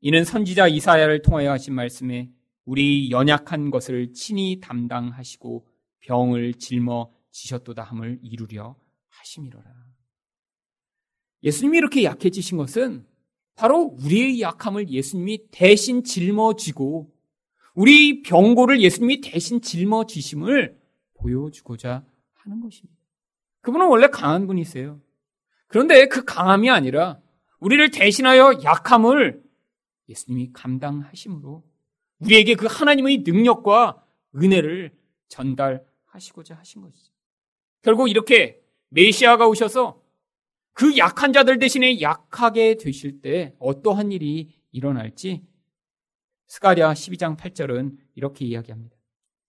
[0.00, 2.30] 이는 선지자 이사야를 통하여 하신 말씀에
[2.64, 5.66] 우리 연약한 것을 친히 담당하시고
[6.00, 8.76] 병을 짊어 지셨도다 함을 이루려
[9.08, 9.64] 하심이로라.
[11.42, 13.06] 예수님이 이렇게 약해지신 것은
[13.54, 17.12] 바로 우리의 약함을 예수님이 대신 짊어지고
[17.74, 20.78] 우리 병고를 예수님이 대신 짊어지심을
[21.14, 22.98] 보여주고자 하는 것입니다.
[23.62, 25.00] 그분은 원래 강한 분이세요.
[25.66, 27.20] 그런데 그 강함이 아니라
[27.60, 29.47] 우리를 대신하여 약함을
[30.08, 31.64] 예수님이 감당하심으로
[32.20, 34.92] 우리에게 그 하나님의 능력과 은혜를
[35.28, 37.12] 전달하시고자 하신 것이죠.
[37.82, 40.02] 결국 이렇게 메시아가 오셔서
[40.72, 45.42] 그 약한 자들 대신에 약하게 되실 때 어떠한 일이 일어날지
[46.46, 48.96] 스가랴 12장 8절은 이렇게 이야기합니다.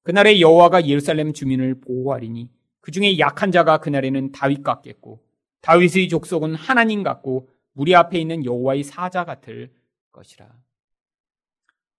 [0.04, 2.50] 그날에 여호와가 예루살렘 주민을 보호하리니
[2.82, 5.24] 그 중에 약한 자가 그날에는 다윗 같겠고
[5.62, 9.72] 다윗의 족속은 하나님 같고 무리 앞에 있는 여호와의 사자 같을
[10.12, 10.50] 것이라.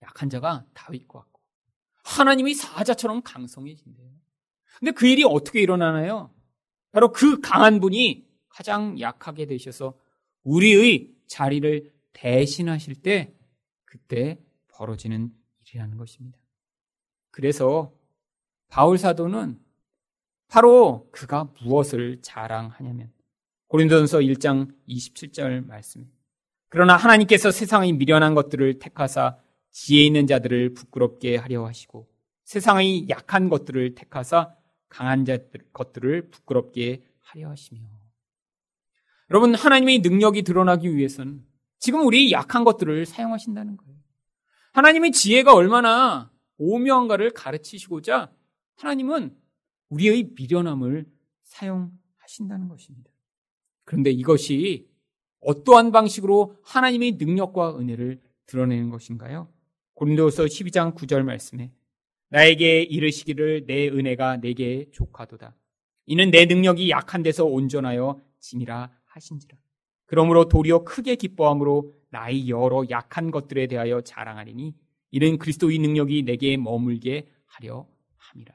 [0.02, 1.40] 약한 자가 다윗과 같고
[2.04, 4.10] 하나님이 사자처럼 강성해진대요.
[4.78, 6.34] 근데 그 일이 어떻게 일어나나요?
[6.92, 9.98] 바로 그 강한 분이 가장 약하게 되셔서
[10.42, 13.34] 우리의 자리를 대신하실 때
[13.84, 16.38] 그때 벌어지는 일이라는 것입니다.
[17.30, 17.92] 그래서
[18.68, 19.60] 바울 사도는
[20.48, 23.12] 바로 그가 무엇을 자랑하냐면
[23.68, 26.10] 고린도전서 1장 27절 말씀.
[26.70, 29.36] 그러나 하나님께서 세상의 미련한 것들을 택하사
[29.72, 32.08] 지혜 있는 자들을 부끄럽게 하려 하시고
[32.44, 34.54] 세상의 약한 것들을 택하사
[34.88, 37.80] 강한 자들 것들을 부끄럽게 하려 하시며
[39.30, 41.44] 여러분 하나님의 능력이 드러나기 위해서는
[41.78, 43.96] 지금 우리 약한 것들을 사용하신다는 거예요.
[44.72, 48.32] 하나님의 지혜가 얼마나 오묘한가를 가르치시고자
[48.76, 49.36] 하나님은
[49.88, 51.06] 우리의 미련함을
[51.44, 53.10] 사용하신다는 것입니다.
[53.84, 54.89] 그런데 이것이
[55.40, 59.48] 어떠한 방식으로 하나님의 능력과 은혜를 드러내는 것인가요?
[59.94, 61.70] 고린도서 12장 9절 말씀에
[62.28, 65.54] 나에게 이르시기를 내 은혜가 내게 족하도다.
[66.06, 69.58] 이는 내 능력이 약한 데서 온전하여 짐이라 하신지라.
[70.06, 74.74] 그러므로 도리어 크게 기뻐함으로 나의 여러 약한 것들에 대하여 자랑하리니
[75.12, 78.54] 이는 그리스도의 능력이 내게 머물게 하려 함이라.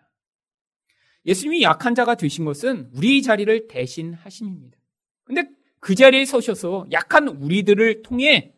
[1.26, 4.78] 예수님이 약한 자가 되신 것은 우리 자리를 대신 하심입니다.
[5.24, 5.50] 근데
[5.86, 8.56] 그 자리에 서셔서 약한 우리들을 통해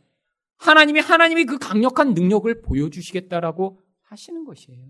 [0.56, 4.86] 하나님이 하나님이 그 강력한 능력을 보여주시겠다라고 하시는 것이에요.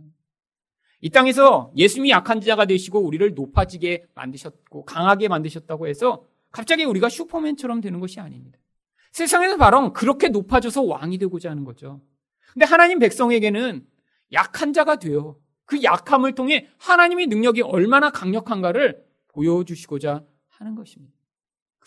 [1.02, 7.82] 이 땅에서 예수님이 약한 자가 되시고 우리를 높아지게 만드셨고 강하게 만드셨다고 해서 갑자기 우리가 슈퍼맨처럼
[7.82, 8.60] 되는 것이 아닙니다.
[9.13, 12.02] 세상에서 바로 그렇게 높아져서 왕이 되고자 하는 거죠.
[12.54, 13.84] 근데 하나님 백성에게는
[14.34, 21.16] 약한 자가 되어 그 약함을 통해 하나님의 능력이 얼마나 강력한가를 보여주시고자 하는 것입니다.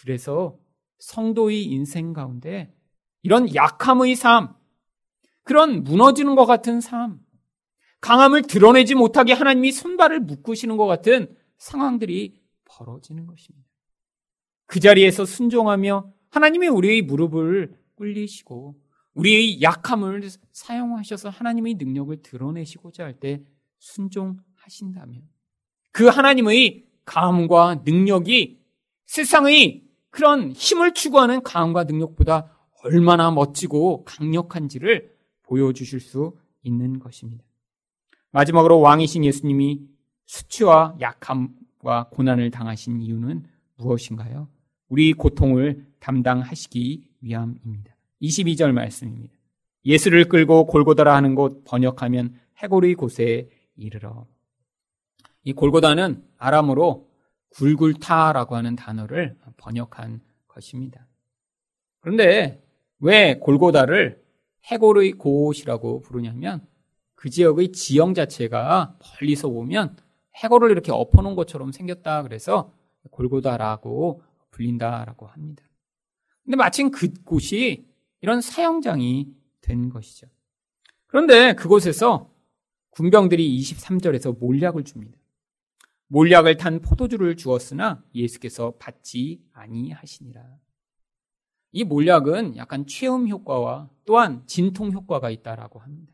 [0.00, 0.58] 그래서
[0.98, 2.74] 성도의 인생 가운데
[3.22, 4.54] 이런 약함의 삶,
[5.42, 7.20] 그런 무너지는 것 같은 삶,
[8.00, 13.68] 강함을 드러내지 못하게 하나님이 손발을 묶으시는 것 같은 상황들이 벌어지는 것입니다.
[14.66, 18.80] 그 자리에서 순종하며 하나님이 우리의 무릎을 꿇리시고
[19.14, 23.42] 우리의 약함을 사용하셔서 하나님의 능력을 드러내시고자 할 때
[23.80, 25.28] 순종하신다면
[25.90, 28.60] 그 하나님의 감과 능력이
[29.06, 37.44] 세상의 그런 힘을 추구하는 강함과 능력보다 얼마나 멋지고 강력한지를 보여주실 수 있는 것입니다.
[38.32, 39.82] 마지막으로 왕이신 예수님이
[40.26, 43.44] 수치와 약함과 고난을 당하신 이유는
[43.76, 44.48] 무엇인가요?
[44.88, 47.96] 우리 고통을 담당하시기 위함입니다.
[48.22, 49.34] 22절 말씀입니다.
[49.84, 54.26] 예수를 끌고 골고다라 하는 곳 번역하면 해골의 곳에 이르러.
[55.42, 57.09] 이 골고다는 아람어로
[57.50, 61.06] 굴굴타라고 하는 단어를 번역한 것입니다.
[62.00, 62.62] 그런데
[63.00, 64.22] 왜 골고다를
[64.64, 66.66] 해골의 곳이라고 부르냐면
[67.14, 69.96] 그 지역의 지형 자체가 멀리서 보면
[70.36, 72.72] 해골을 이렇게 엎어놓은 것처럼 생겼다 그래서
[73.10, 75.64] 골고다라고 불린다라고 합니다.
[76.44, 77.86] 근데 마침 그곳이
[78.22, 80.26] 이런 사형장이 된 것이죠.
[81.06, 82.30] 그런데 그곳에서
[82.90, 85.19] 군병들이 23절에서 몰약을 줍니다.
[86.12, 90.44] 몰약을 탄 포도주를 주었으나 예수께서 받지 아니하시니라.
[91.72, 96.12] 이 몰약은 약간 체험 효과와 또한 진통 효과가 있다라고 합니다.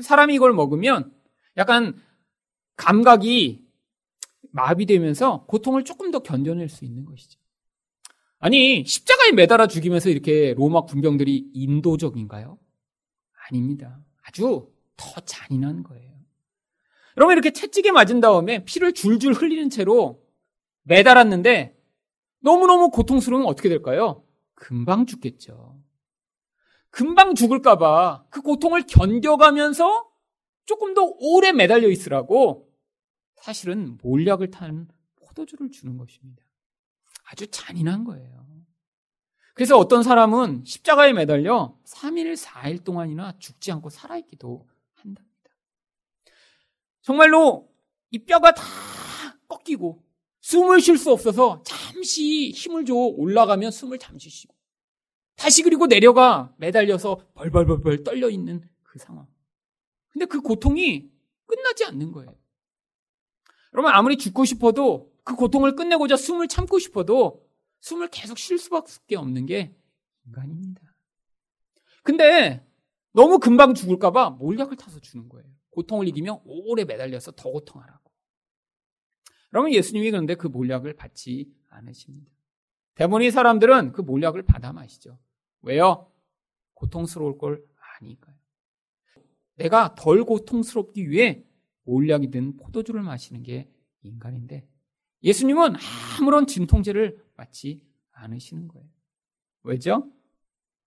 [0.00, 1.12] 사람이 이걸 먹으면
[1.58, 2.00] 약간
[2.76, 3.68] 감각이
[4.52, 7.38] 마비되면서 고통을 조금 더 견뎌낼 수 있는 것이죠.
[8.38, 12.58] 아니, 십자가에 매달아 죽이면서 이렇게 로마 군병들이 인도적인가요?
[13.50, 14.02] 아닙니다.
[14.22, 16.09] 아주 더 잔인한 거예요.
[17.16, 20.22] 여러분 이렇게 채찍에 맞은 다음에 피를 줄줄 흘리는 채로
[20.82, 21.76] 매달았는데
[22.40, 24.24] 너무너무 고통스러우면 어떻게 될까요?
[24.54, 25.78] 금방 죽겠죠.
[26.90, 30.08] 금방 죽을까봐 그 고통을 견뎌가면서
[30.64, 32.68] 조금 더 오래 매달려 있으라고
[33.36, 36.42] 사실은 몰약을 탄 포도주를 주는 것입니다.
[37.24, 38.46] 아주 잔인한 거예요.
[39.54, 44.66] 그래서 어떤 사람은 십자가에 매달려 3일, 4일 동안이나 죽지 않고 살아있기도.
[47.10, 47.68] 정말로
[48.12, 48.62] 이 뼈가 다
[49.48, 50.00] 꺾이고
[50.42, 54.54] 숨을 쉴 수 없어서 잠시 힘을 줘 올라가면 숨을 잠시 쉬고
[55.34, 59.26] 다시 그리고 내려가 매달려서 벌벌벌벌 떨려 있는 그 상황.
[60.10, 61.10] 근데 그 고통이
[61.46, 62.32] 끝나지 않는 거예요.
[63.74, 67.44] 여러분 아무리 죽고 싶어도 그 고통을 끝내고자 숨을 참고 싶어도
[67.80, 69.74] 숨을 계속 쉴 수밖에 없는 게
[70.26, 70.94] 인간입니다.
[72.04, 72.64] 근데
[73.12, 75.59] 너무 금방 죽을까봐 몰약을 타서 주는 거예요.
[75.70, 78.10] 고통을 이기며 오래 매달려서 더 고통하라고.
[79.52, 82.30] 여러분 예수님이 그런데 그 몰약을 받지 않으십니다.
[82.94, 85.18] 대부분의 사람들은 그 몰약을 받아 마시죠.
[85.62, 86.10] 왜요?
[86.74, 87.64] 고통스러울 걸
[87.98, 88.36] 아니까요.
[89.56, 91.44] 내가 덜 고통스럽기 위해
[91.84, 93.70] 몰약이 든 포도주를 마시는 게
[94.02, 94.66] 인간인데
[95.22, 95.74] 예수님은
[96.18, 98.88] 아무런 진통제를 맞지 않으시는 거예요.
[99.62, 100.10] 왜죠?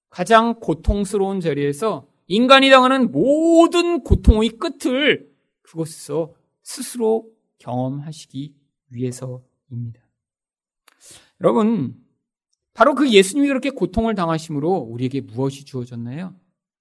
[0.09, 8.55] 가장 고통스러운 자리에서 인간이 당하는 모든 고통의 끝을 그곳에서 스스로 경험하시기
[8.89, 10.01] 위해서입니다.
[11.41, 11.95] 여러분,
[12.73, 16.33] 바로 그 예수님이 그렇게 고통을 당하심으로 우리에게 무엇이 주어졌나요?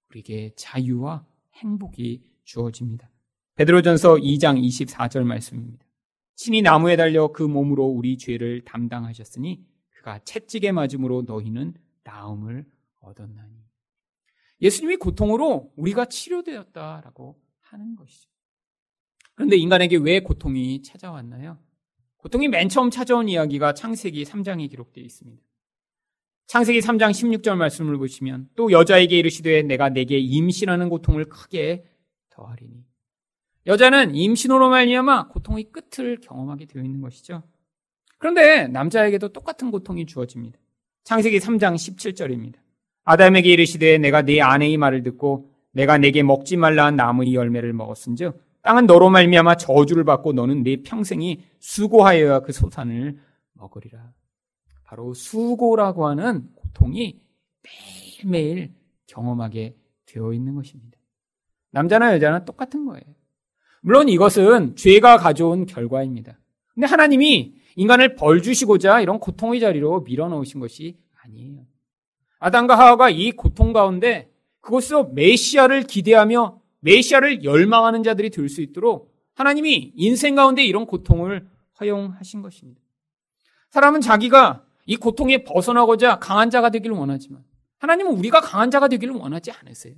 [0.09, 3.11] 우리에게 자유와 행복이 주어집니다.
[3.55, 5.85] 베드로전서 2장 24절 말씀입니다.
[6.35, 12.65] 신이 나무에 달려 그 몸으로 우리 죄를 담당하셨으니 그가 채찍에 맞음으로 너희는 나음을
[13.01, 13.62] 얻었나니.
[14.63, 18.29] 예수님이 고통으로 우리가 치료되었다라고 하는 것이죠.
[19.35, 21.59] 그런데 인간에게 왜 고통이 찾아왔나요?
[22.17, 25.43] 고통이 맨 처음 찾아온 이야기가 창세기 3장에 기록되어 있습니다.
[26.47, 31.83] 창세기 3장 16절 말씀을 보시면 또 여자에게 이르시되 내가 내게 임신하는 고통을 크게
[32.29, 32.85] 더하리니
[33.65, 37.43] 여자는 임신으로 말미암아 고통의 끝을 경험하게 되어 있는 것이죠.
[38.17, 40.59] 그런데 남자에게도 똑같은 고통이 주어집니다.
[41.03, 42.62] 창세기 3장 17절입니다.
[43.03, 48.39] 아담에게 이르시되 내가 네 아내의 말을 듣고 내가 내게 먹지 말라 한 나무의 열매를 먹었은즉
[48.61, 53.19] 땅은 너로 말미암아 저주를 받고 너는 네 평생이 수고하여야 그 소산을
[53.53, 54.13] 먹으리라.
[54.85, 57.19] 바로 수고라고 하는 고통이
[58.23, 58.73] 매일매일
[59.07, 60.97] 경험하게 되어 있는 것입니다.
[61.71, 63.03] 남자나 여자나 똑같은 거예요.
[63.81, 66.39] 물론 이것은 죄가 가져온 결과입니다.
[66.73, 71.65] 근데 하나님이 인간을 벌 주시고자 이런 고통의 자리로 밀어넣으신 것이 아니에요.
[72.43, 74.29] 아담과 하와가 이 고통 가운데
[74.59, 81.47] 그것으로 메시아를 기대하며 메시아를 열망하는 자들이 될 수 있도록 하나님이 인생 가운데 이런 고통을
[81.79, 82.81] 허용하신 것입니다.
[83.69, 87.45] 사람은 자기가 이 고통에 벗어나고자 강한 자가 되기를 원하지만
[87.79, 89.95] 하나님은 우리가 강한 자가 되기를 원하지 않으세요.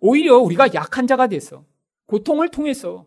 [0.00, 1.64] 오히려 우리가 약한 자가 돼서
[2.06, 3.06] 고통을 통해서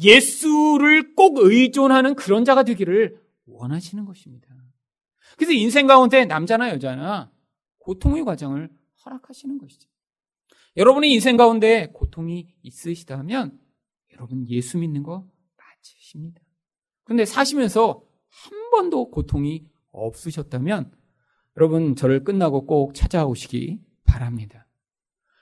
[0.00, 4.46] 예수를 꼭 의존하는 그런 자가 되기를 원하시는 것입니다.
[5.36, 7.32] 그래서 인생 가운데 남자나 여자나
[7.88, 8.68] 고통의 과정을
[9.02, 9.88] 허락하시는 것이죠.
[10.76, 13.58] 여러분의 인생 가운데 고통이 있으시다면
[14.12, 16.42] 여러분 예수 믿는 거 맞으십니다.
[17.04, 20.92] 근데 사시면서 한 번도 고통이 없으셨다면
[21.56, 24.68] 여러분 저를 끝나고 꼭 찾아오시기 바랍니다.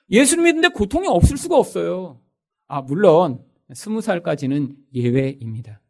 [0.09, 2.23] 예수를 믿는데 고통이 없을 수가 없어요.
[2.69, 5.81] 아, 물론 스무 살까지는 예외입니다.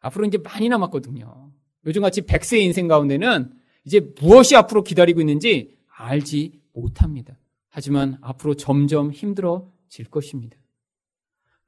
[0.00, 1.52] 앞으로 이제 많이 남았거든요.
[1.84, 3.52] 요즘같이 100세 인생 가운데는
[3.84, 7.36] 이제 무엇이 앞으로 기다리고 있는지 알지 못합니다.
[7.68, 10.56] 하지만 앞으로 점점 힘들어질 것입니다.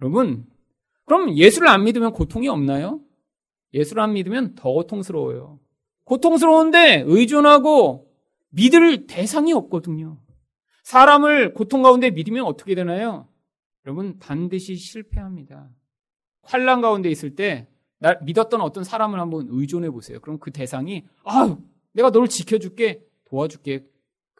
[0.01, 0.47] 여러분,
[1.05, 3.01] 그럼 예수를 안 믿으면 고통이 없나요?
[3.75, 5.61] 예수를 안 믿으면 더 고통스러워요.
[6.05, 8.11] 고통스러운데 의존하고
[8.51, 10.19] 믿을 대상이 없거든요.
[10.83, 13.29] 사람을 고통 가운데 믿으면 어떻게 되나요?
[13.87, 15.71] 여러분 반드시 실패합니다.
[16.43, 17.69] 환란 가운데 있을 때
[18.23, 20.19] 믿었던 어떤 사람을 한번 의존해 보세요.
[20.21, 21.57] 그럼 그 대상이 아,
[21.93, 23.87] 내가 너를 지켜줄게, 도와줄게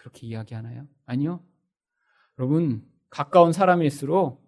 [0.03, 0.89] 그렇게 이야기하나요?
[1.07, 1.45] 아니요.
[2.37, 4.45] 여러분 가까운 사람일수록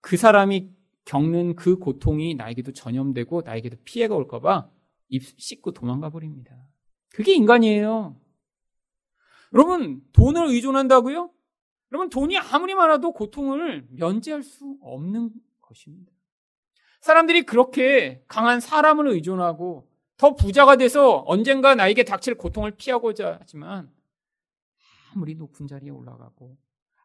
[0.00, 0.72] 그 사람이
[1.04, 4.68] 겪는 그 고통이 나에게도 전염되고 나에게도 피해가 올까봐
[5.10, 6.56] 입 씻고 도망가 버립니다.
[7.10, 8.16] 그게 인간이에요.
[9.54, 11.30] 여러분 돈을 의존한다고요?
[11.92, 15.30] 여러분, 돈이 아무리 많아도 고통을 면제할 수 없는
[15.60, 16.12] 것입니다.
[17.00, 23.90] 사람들이 그렇게 강한 사람을 의존하고 더 부자가 돼서 언젠가 나에게 닥칠 고통을 피하고자 하지만
[25.12, 26.56] 아무리 높은 자리에 올라가고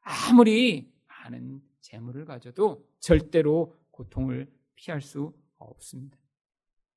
[0.01, 6.17] 아무리 많은 재물을 가져도 절대로 고통을 피할 수 없습니다.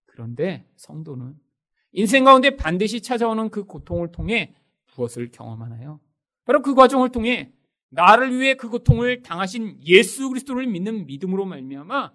[0.07, 1.39] 그런데 성도는
[1.93, 4.55] 인생 가운데 반드시 찾아오는 그 고통을 통해
[4.97, 6.01] 무엇을 경험하나요?
[6.45, 7.53] 바로 그 과정을 통해
[7.91, 12.13] 나를 위해 그 고통을 당하신 예수 그리스도를 믿는 믿음으로 말미암아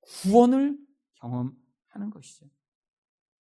[0.00, 0.78] 구원을
[1.14, 2.46] 경험하는 것이죠.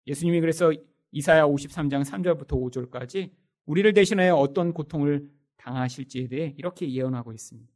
[0.07, 0.71] 예수님이 그래서
[1.11, 3.31] 이사야 53장 3절부터 5절까지
[3.65, 7.71] 우리를 대신하여 어떤 고통을 당하실지에 대해 이렇게 예언하고 있습니다.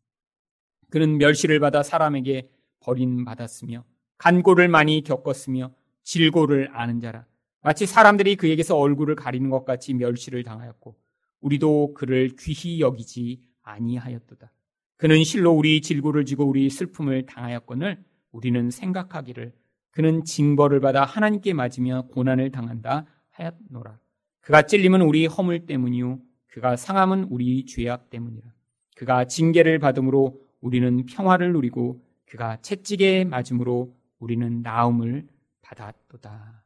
[0.89, 3.83] 그는 멸시를 받아 사람에게 버림받았으며
[4.17, 5.73] 간고를 많이 겪었으며
[6.03, 7.25] 질고를 아는 자라.
[7.61, 10.95] 마치 사람들이 그에게서 얼굴을 가리는 것 같이 멸시를 당하였고
[11.41, 14.51] 우리도 그를 귀히 여기지 아니하였도다.
[14.97, 19.53] 그는 실로 우리 질고를 지고 우리 슬픔을 당하였건을 우리는 생각하기를
[19.91, 23.99] 그는 징벌을 받아 하나님께 맞으며 고난을 당한다 하였노라.
[24.47, 28.47] 그가 찔림은 우리 허물 때문이요 그가 상함은 우리 죄악 때문이라.
[28.95, 35.27] 그가 징계를 받음으로 우리는 평화를 누리고 그가 채찍에 맞음으로 우리는 나음을
[35.61, 36.63] 받았도다.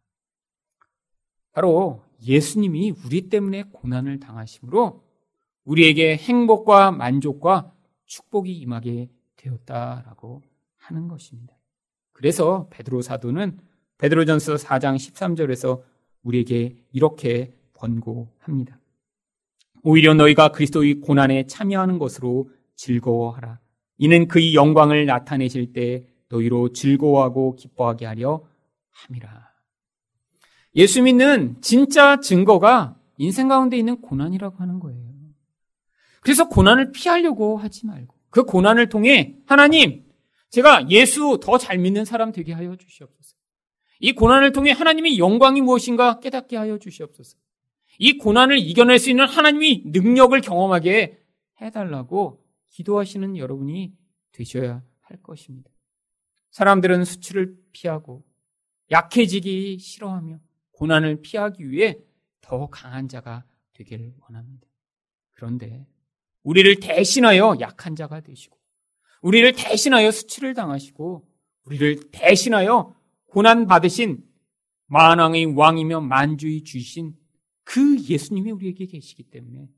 [1.53, 5.03] 바로 예수님이 우리 때문에 고난을 당하심으로
[5.63, 7.73] 우리에게 행복과 만족과
[8.05, 10.43] 축복이 임하게 되었다라고
[10.77, 11.55] 하는 것입니다.
[12.13, 13.57] 그래서 베드로 사도는
[13.97, 15.81] 베드로전서 4장 13절에서
[16.21, 18.79] 우리에게 이렇게 권고합니다.
[19.83, 23.59] 오히려 너희가 그리스도의 고난에 참여하는 것으로 즐거워하라.
[23.97, 28.43] 이는 그의 영광을 나타내실 때 너희로 즐거워하고 기뻐하게 하려
[28.91, 29.51] 함이라.
[30.75, 35.01] 예수 믿는 진짜 증거가 인생 가운데 있는 고난이라고 하는 거예요.
[36.21, 40.05] 그래서 고난을 피하려고 하지 말고 그 고난을 통해 하나님,
[40.51, 43.35] 제가 예수 더 잘 믿는 사람 되게 하여 주시옵소서.
[43.99, 47.37] 이 고난을 통해 하나님의 영광이 무엇인가 깨닫게 하여 주시옵소서.
[48.03, 51.23] 이 고난을 이겨낼 수 있는 하나님이 능력을 경험하게
[51.61, 53.93] 해달라고 기도하시는 여러분이
[54.31, 55.69] 되셔야 할 것입니다.
[56.49, 58.25] 사람들은 수치를 피하고
[58.89, 60.39] 약해지기 싫어하며
[60.71, 61.99] 고난을 피하기 위해
[62.41, 64.67] 더 강한 자가 되기를 원합니다.
[65.33, 65.85] 그런데
[66.41, 68.57] 우리를 대신하여 약한 자가 되시고
[69.21, 71.27] 우리를 대신하여 수치를 당하시고
[71.65, 72.95] 우리를 대신하여
[73.27, 74.23] 고난 받으신
[74.87, 77.20] 만왕의 왕이며 만주의 주신
[77.71, 79.69] 그 예수님이 우리에게 계시기 때문에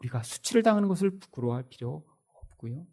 [0.00, 2.04] 우리가 수치를 당하는 것을 부끄러워할 필요
[2.34, 2.84] 없고요.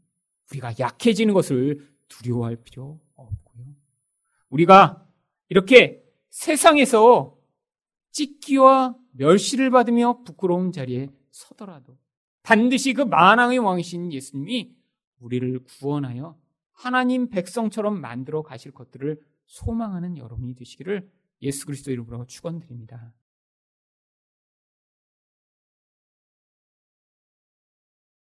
[0.52, 3.66] 우리가 약해지는 것을 두려워할 필요 없고요.
[4.50, 5.08] 우리가
[5.50, 7.40] 이렇게 세상에서
[8.12, 11.98] 찢기와 멸시를 받으며 부끄러운 자리에 서더라도
[12.44, 14.76] 반드시 그 만왕의 왕이신 예수님이
[15.18, 16.40] 우리를 구원하여
[16.72, 21.10] 하나님 백성처럼 만들어 가실 것들을 소망하는 여러분이 되시기를
[21.42, 23.12] 예수 그리스도 이름으로 축원드립니다.